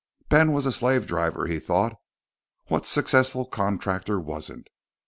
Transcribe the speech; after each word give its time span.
Ben 0.29 0.51
was 0.51 0.65
a 0.65 0.71
slave 0.71 1.05
driver, 1.05 1.45
he 1.45 1.59
thought. 1.59 1.95
What 2.69 2.87
successful 2.87 3.45
contractor 3.45 4.19
wasn't? 4.19 4.67